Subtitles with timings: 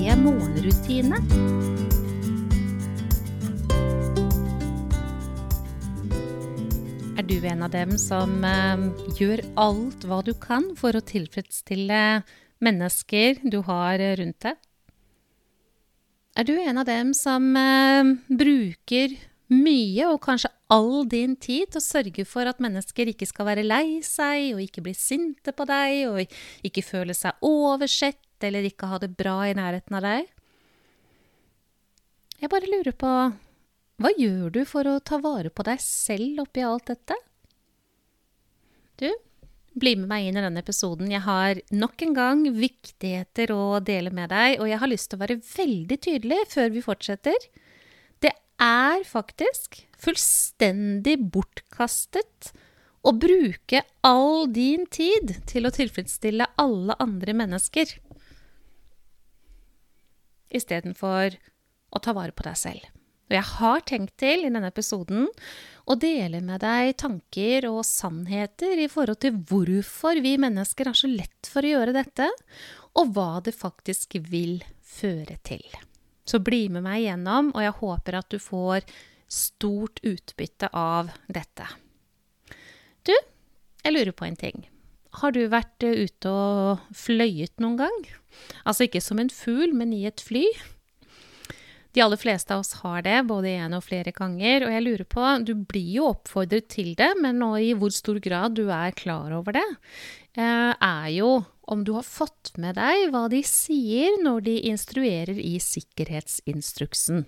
[0.00, 1.18] morgenrutine.
[7.18, 8.86] Er du en av dem som eh,
[9.20, 12.22] gjør alt hva du kan for å tilfredsstille
[12.64, 14.56] mennesker du har rundt deg?
[16.38, 19.18] Er du en av dem som eh, bruker
[19.50, 23.66] mye, og kanskje all din tid, til å sørge for at mennesker ikke skal være
[23.66, 28.88] lei seg, og ikke bli sinte på deg, og ikke føle seg oversett, eller ikke
[28.90, 30.28] ha det bra i nærheten av deg?
[32.40, 33.14] Jeg bare lurer på
[34.00, 37.16] hva gjør du for å ta vare på deg selv oppi alt dette?
[39.00, 39.10] Du,
[39.76, 41.10] bli med meg inn i denne episoden.
[41.12, 45.20] Jeg har nok en gang viktigheter å dele med deg, og jeg har lyst til
[45.20, 47.46] å være veldig tydelig før vi fortsetter.
[48.24, 48.32] Det
[48.64, 52.54] er faktisk fullstendig bortkastet
[53.04, 57.98] å bruke all din tid til å tilfredsstille alle andre mennesker,
[60.50, 61.36] istedenfor
[61.90, 62.88] å ta vare på deg selv.
[63.30, 65.28] Og jeg har tenkt til i denne episoden
[65.86, 71.10] å dele med deg tanker og sannheter i forhold til hvorfor vi mennesker har så
[71.10, 72.26] lett for å gjøre dette,
[72.98, 75.62] og hva det faktisk vil føre til.
[76.26, 78.82] Så bli med meg igjennom, og jeg håper at du får
[79.30, 81.66] stort utbytte av dette.
[83.06, 84.66] Du, jeg lurer på en ting.
[85.20, 88.04] Har du vært ute og fløyet noen gang?
[88.64, 90.46] Altså ikke som en fugl, men i et fly?
[91.92, 94.64] De aller fleste av oss har det, både én og flere ganger.
[94.64, 98.20] Og jeg lurer på, du blir jo oppfordret til det, men nå i hvor stor
[98.22, 99.66] grad du er klar over det,
[100.38, 101.40] eh, er jo
[101.70, 107.26] om du har fått med deg hva de sier når de instruerer i sikkerhetsinstruksen.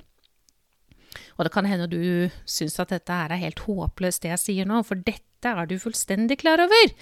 [1.37, 4.69] Og det kan hende du syns at dette her er helt håpløst, det jeg sier
[4.69, 6.93] nå, for dette er du fullstendig klar over.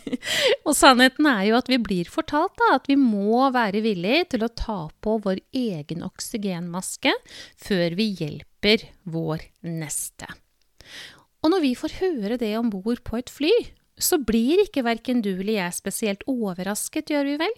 [0.66, 4.46] og sannheten er jo at vi blir fortalt da, at vi må være villige til
[4.46, 7.14] å ta på vår egen oksygenmaske
[7.66, 10.30] før vi hjelper vår neste.
[11.44, 13.52] Og når vi får høre det om bord på et fly,
[14.00, 17.56] så blir ikke verken du eller jeg spesielt overrasket, gjør vi vel?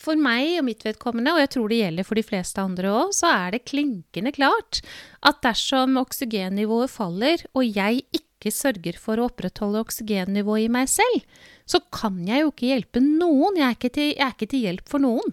[0.00, 3.14] For meg og mitt vedkommende, og jeg tror det gjelder for de fleste andre òg,
[3.16, 4.82] så er det klinkende klart
[5.24, 11.24] at dersom oksygennivået faller, og jeg ikke sørger for å opprettholde oksygennivået i meg selv,
[11.64, 13.56] så kan jeg jo ikke hjelpe noen.
[13.62, 15.32] Jeg er til, er ikke til hjelp for noen.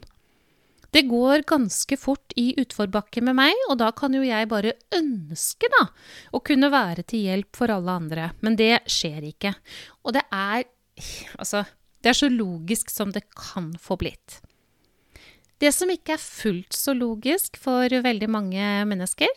[0.89, 5.69] Det går ganske fort i utforbakke med meg, og da kan jo jeg bare ønske,
[5.75, 5.85] da,
[6.33, 8.31] å kunne være til hjelp for alle andre.
[8.41, 9.53] Men det skjer ikke.
[10.05, 10.67] Og det er
[11.39, 11.61] Altså,
[12.03, 14.39] det er så logisk som det kan få blitt.
[15.59, 19.31] Det som ikke er fullt så logisk for veldig mange mennesker,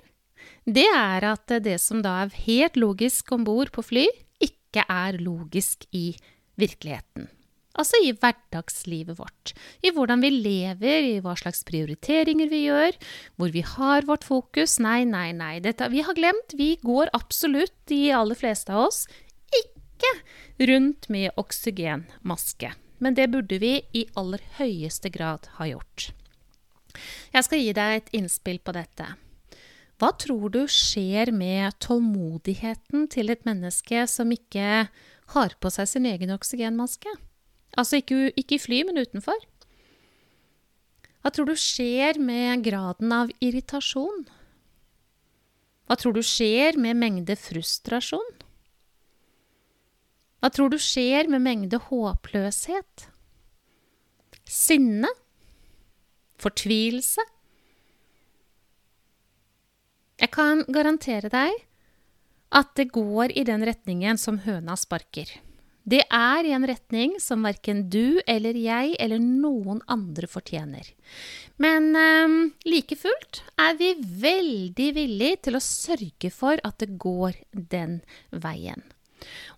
[0.63, 4.07] det er at det som da er helt logisk om bord på fly,
[4.43, 6.13] ikke er logisk i
[6.61, 7.27] virkeligheten.
[7.73, 9.55] Altså i hverdagslivet vårt.
[9.81, 12.99] I hvordan vi lever, i hva slags prioriteringer vi gjør,
[13.41, 14.77] hvor vi har vårt fokus.
[14.85, 16.53] Nei, nei, nei, dette vi har glemt.
[16.59, 19.07] Vi går absolutt, de aller fleste av oss,
[20.03, 22.73] ikke rundt med oksygenmaske.
[23.03, 26.13] Men det burde vi i aller høyeste grad ha gjort.
[27.33, 29.07] Jeg skal gi deg et innspill på dette.
[29.99, 34.89] Hva tror du skjer med tålmodigheten til et menneske som ikke
[35.35, 37.11] har på seg sin egen oksygenmaske?
[37.79, 39.39] Altså ikke, ikke i fly, men utenfor.
[41.23, 44.27] Hva tror du skjer med graden av irritasjon?
[45.87, 48.42] Hva tror du skjer med mengde frustrasjon?
[50.43, 53.05] Hva tror du skjer med mengde håpløshet?
[54.43, 55.07] Sinne?
[56.43, 57.23] Fortvilelse?
[60.19, 61.55] Jeg kan garantere deg
[62.59, 65.31] at det går i den retningen som høna sparker.
[65.83, 70.91] Det er i en retning som verken du eller jeg eller noen andre fortjener.
[71.63, 72.35] Men eh,
[72.67, 77.39] like fullt er vi veldig villige til å sørge for at det går
[77.75, 77.99] den
[78.31, 78.83] veien.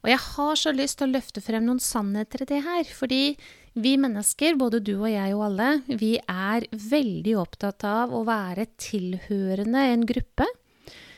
[0.02, 3.22] Og jeg har så lyst til å løfte frem noen sannheter i det her, fordi
[3.74, 8.68] vi mennesker, både du og jeg og alle, vi er veldig opptatt av å være
[8.78, 10.46] tilhørende en gruppe.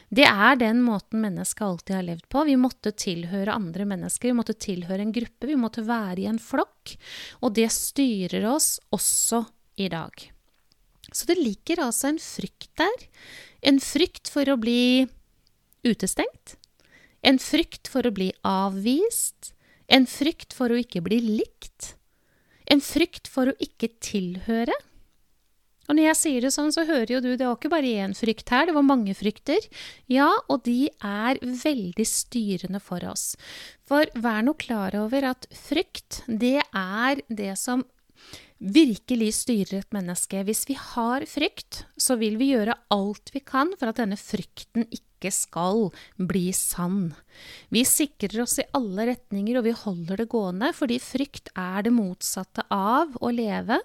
[0.09, 2.45] Det er den måten mennesket alltid har levd på.
[2.47, 6.41] Vi måtte tilhøre andre mennesker, vi måtte tilhøre en gruppe, vi måtte være i en
[6.41, 6.95] flokk.
[7.43, 9.43] Og det styrer oss også
[9.83, 10.15] i dag.
[11.13, 13.09] Så det ligger altså en frykt der.
[13.67, 15.07] En frykt for å bli
[15.87, 16.57] utestengt.
[17.23, 19.53] En frykt for å bli avvist.
[19.87, 21.95] En frykt for å ikke bli likt.
[22.67, 24.75] En frykt for å ikke tilhøre.
[25.87, 28.15] Og når jeg sier det sånn, så hører jo du det var ikke bare én
[28.19, 29.69] frykt her, det var mange frykter.
[30.11, 33.37] Ja, og de er veldig styrende for oss.
[33.87, 37.87] For vær nå klar over at frykt, det er det som
[38.59, 40.43] virkelig styrer et menneske.
[40.49, 44.89] Hvis vi har frykt, så vil vi gjøre alt vi kan for at denne frykten
[44.89, 47.15] ikke skal bli sann.
[47.73, 51.95] Vi sikrer oss i alle retninger, og vi holder det gående, fordi frykt er det
[51.97, 53.81] motsatte av å leve.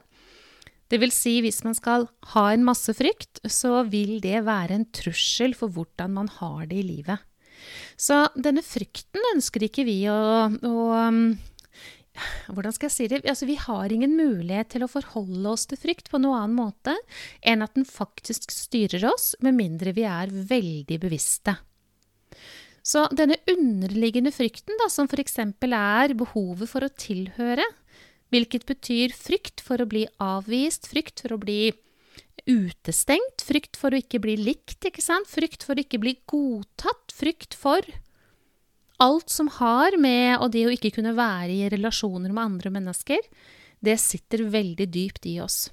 [0.92, 4.88] Det vil si, hvis man skal ha en masse frykt, så vil det være en
[4.92, 7.24] trussel for hvordan man har det i livet.
[7.96, 10.76] Så denne frykten ønsker ikke vi å, å
[12.52, 13.22] hvordan skal jeg si det?
[13.26, 16.96] Altså, vi har ingen mulighet til å forholde oss til frykt på noen annen måte
[17.42, 21.56] enn at den faktisk styrer oss, med mindre vi er veldig bevisste.
[22.82, 25.38] Så denne underliggende frykten, da, som f.eks.
[25.38, 27.66] er behovet for å tilhøre,
[28.34, 31.74] hvilket betyr frykt for å bli avvist, frykt for å bli
[32.50, 35.30] utestengt, frykt for å ikke bli likt, ikke sant?
[35.30, 37.86] frykt for å ikke bli godtatt, frykt for
[39.02, 43.22] alt som har med og det å ikke kunne være i relasjoner med andre mennesker,
[43.82, 45.70] det sitter veldig dypt i oss.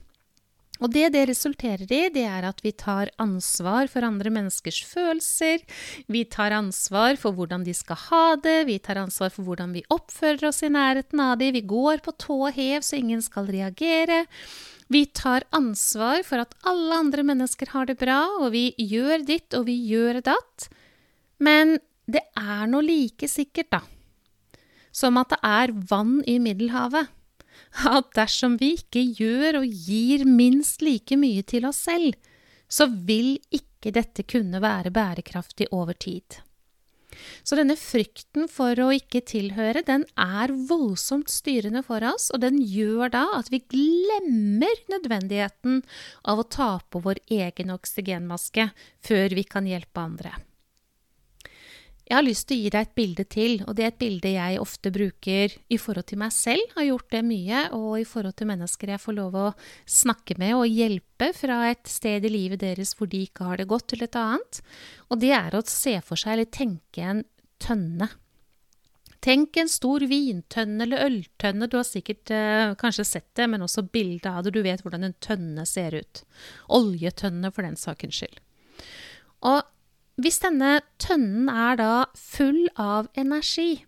[0.78, 5.64] Og det det resulterer i, det er at vi tar ansvar for andre menneskers følelser,
[6.06, 9.82] vi tar ansvar for hvordan de skal ha det, vi tar ansvar for hvordan vi
[9.90, 14.24] oppfører oss i nærheten av dem, vi går på tå hev så ingen skal reagere.
[14.88, 19.58] Vi tar ansvar for at alle andre mennesker har det bra, og vi gjør ditt
[19.58, 20.70] og vi gjør datt.
[21.42, 21.76] Men
[22.08, 23.82] det er nå like sikkert, da,
[24.94, 27.12] som at det er vann i Middelhavet,
[27.84, 32.16] at dersom vi ikke gjør og gir minst like mye til oss selv,
[32.68, 36.40] så vil ikke dette kunne være bærekraftig over tid.
[37.42, 42.60] Så denne frykten for å ikke tilhøre, den er voldsomt styrende for oss, og den
[42.62, 45.82] gjør da at vi glemmer nødvendigheten
[46.28, 48.70] av å ta på vår egen oksygenmaske
[49.04, 50.36] før vi kan hjelpe andre.
[52.08, 54.30] Jeg har lyst til å gi deg et bilde til, og det er et bilde
[54.32, 56.70] jeg ofte bruker i forhold til meg selv.
[56.72, 59.48] Har gjort det mye, og i forhold til mennesker jeg får lov å
[59.84, 63.68] snakke med og hjelpe fra et sted i livet deres hvor de ikke har det
[63.68, 64.62] godt, til et annet.
[65.12, 67.22] Og det er å se for seg eller tenke en
[67.60, 68.08] tønne.
[69.20, 71.68] Tenk en stor vintønne eller øltønne.
[71.68, 74.56] Du har sikkert eh, kanskje sett det, men også bilde av det.
[74.56, 76.22] Du vet hvordan en tønne ser ut.
[76.72, 78.38] Oljetønne, for den sakens skyld.
[79.44, 79.66] Og
[80.18, 83.84] hvis denne tønnen er da full av energi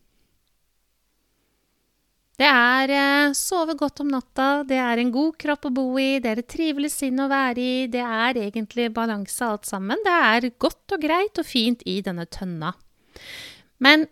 [2.40, 6.22] Det er eh, sove godt om natta, det er en god kropp å bo i,
[6.24, 10.00] det er et trivelig sinn å være i, det er egentlig balanse alt sammen.
[10.06, 12.72] Det er godt og greit og fint i denne tønna.
[13.84, 14.06] Men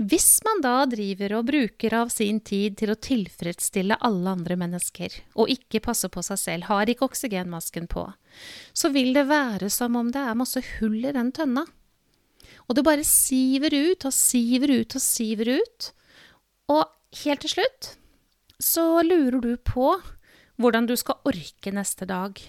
[0.00, 5.12] hvis man da driver og bruker av sin tid til å tilfredsstille alle andre mennesker,
[5.36, 8.06] og ikke passer på seg selv, har ikke oksygenmasken på,
[8.72, 11.66] så vil det være som om det er masse hull i den tønna.
[12.64, 15.90] Og det bare siver ut og siver ut og siver ut.
[16.72, 16.86] Og
[17.24, 17.94] helt til slutt
[18.60, 19.92] så lurer du på
[20.60, 22.40] hvordan du skal orke neste dag.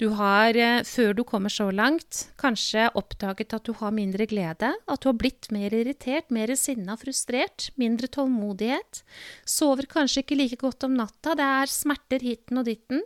[0.00, 4.72] Du har, eh, før du kommer så langt, kanskje oppdaget at du har mindre glede,
[4.74, 9.04] at du har blitt mer irritert, mer sinna, frustrert, mindre tålmodighet,
[9.46, 13.02] sover kanskje ikke like godt om natta, det er smerter hitten og ditten.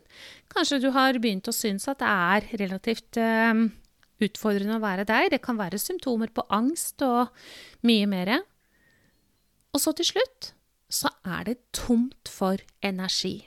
[0.49, 3.69] Kanskje du har begynt å synes at det er relativt uh,
[4.25, 5.29] utfordrende å være deg.
[5.35, 7.29] Det kan være symptomer på angst og
[7.85, 8.33] mye mer.
[9.77, 10.53] Og så til slutt
[10.89, 13.45] så er det tomt for energi.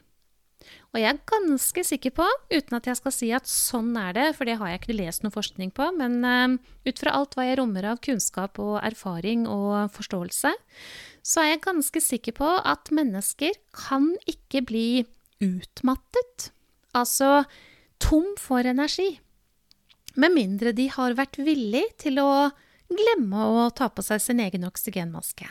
[0.92, 4.26] Og jeg er ganske sikker på, uten at jeg skal si at sånn er det,
[4.36, 7.46] for det har jeg ikke lest noe forskning på, men uh, ut fra alt hva
[7.48, 10.52] jeg rommer av kunnskap og erfaring og forståelse,
[11.24, 14.88] så er jeg ganske sikker på at mennesker kan ikke bli
[15.42, 16.52] utmattet,
[16.92, 17.46] altså
[18.04, 19.14] tom for energi,
[20.20, 22.52] med mindre de har vært villig til å
[22.92, 25.48] glemme å ta på seg sin egen oksygenmaske.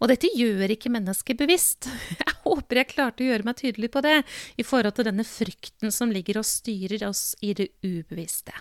[0.00, 1.88] Og dette gjør ikke mennesket bevisst.
[2.22, 4.22] Jeg håper jeg klarte å gjøre meg tydelig på det,
[4.56, 8.54] i forhold til denne frykten som ligger og styrer oss i det ubevisste.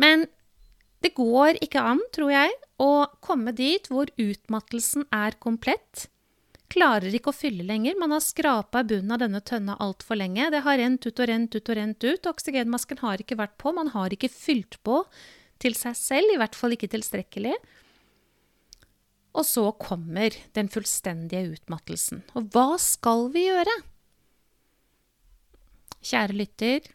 [0.00, 0.24] Men
[1.04, 6.08] det går ikke an, tror jeg, å komme dit hvor utmattelsen er komplett.
[6.72, 7.96] Klarer ikke å fylle lenger.
[8.00, 10.50] Man har skrapa bunnen av denne tønna altfor lenge.
[10.52, 12.30] Det har rent ut og rent ut og rent ut.
[12.32, 13.72] Oksygenmasken har ikke vært på.
[13.76, 15.02] Man har ikke fylt på
[15.62, 17.54] til seg selv, i hvert fall ikke tilstrekkelig.
[19.38, 22.24] Og så kommer den fullstendige utmattelsen.
[22.34, 23.76] Og hva skal vi gjøre?
[26.04, 26.86] kjære lytter,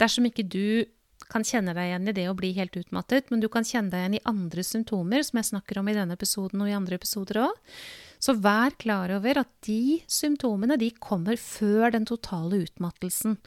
[0.00, 0.84] dersom ikke du
[1.30, 4.02] kan kjenne deg igjen i det å bli helt utmattet, men du kan kjenne deg
[4.02, 7.40] igjen i andre symptomer, som jeg snakker om i denne episoden og i andre episoder
[7.46, 7.72] òg,
[8.20, 13.38] så vær klar over at de symptomene de kommer før den totale utmattelsen.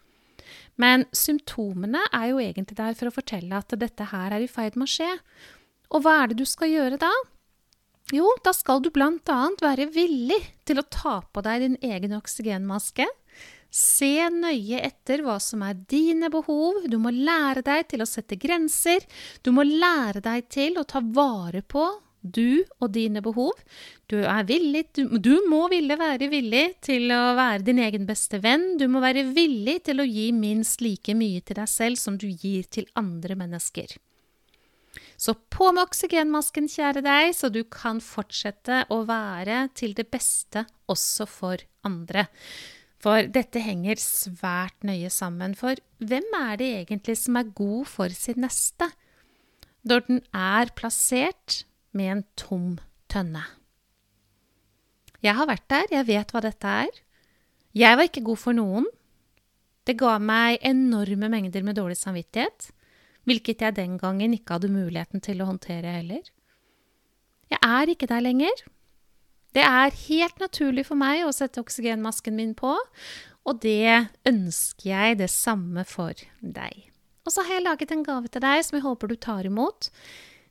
[0.80, 4.78] Men symptomene er jo egentlig der for å fortelle at dette her er i ferd
[4.78, 5.10] med å skje.
[5.94, 7.12] Og hva er det du skal gjøre da?
[8.16, 13.08] Jo, da skal du annet være villig til å ta på deg din egen oksygenmaske.
[13.68, 16.86] Se nøye etter hva som er dine behov.
[16.88, 19.04] Du må lære deg til å sette grenser.
[19.44, 21.84] Du må lære deg til å ta vare på
[22.24, 23.60] du og dine behov.
[24.08, 28.78] Du, villig, du, du, må ville være villig til å være din egen beste venn.
[28.80, 32.30] Du må være villig til å gi minst like mye til deg selv som du
[32.32, 33.98] gir til andre mennesker.
[35.18, 40.68] Så på med oksygenmasken, kjære deg, så du kan fortsette å være til det beste
[40.94, 42.28] også for andre.
[43.02, 45.56] For dette henger svært nøye sammen.
[45.58, 48.92] For hvem er det egentlig som er god for sin neste?
[49.88, 51.64] Når den er plassert
[51.98, 52.70] med en tom
[53.10, 53.44] tønne.
[55.24, 57.04] Jeg har vært der, jeg vet hva dette er.
[57.78, 58.86] Jeg var ikke god for noen.
[59.88, 62.70] Det ga meg enorme mengder med dårlig samvittighet,
[63.28, 66.24] hvilket jeg den gangen ikke hadde muligheten til å håndtere heller.
[67.52, 68.66] Jeg er ikke der lenger.
[69.56, 72.76] Det er helt naturlig for meg å sette oksygenmasken min på,
[73.48, 76.88] og det ønsker jeg det samme for deg.
[77.28, 79.90] Og så har jeg laget en gave til deg som jeg håper du tar imot.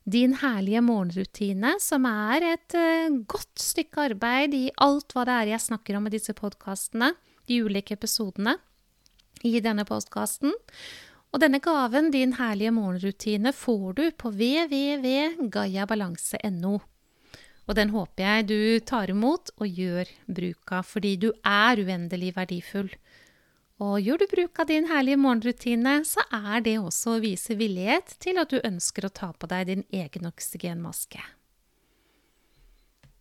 [0.06, 5.52] Din herlige morgenrutine, som er et uh, godt stykke arbeid i alt hva det er
[5.54, 7.14] jeg snakker om i disse podkastene,
[7.48, 8.56] de ulike episodene
[9.46, 10.54] i denne podkasten.
[11.34, 16.80] Og denne gaven, din herlige morgenrutine, får du på www.gayabalanse.no.
[17.66, 22.36] Og den håper jeg du tar imot og gjør bruk av, fordi du er uendelig
[22.36, 22.94] verdifull.
[23.82, 28.14] Og gjør du bruk av din herlige morgenrutine, så er det også å vise villighet
[28.22, 31.20] til at du ønsker å ta på deg din egen oksygenmaske.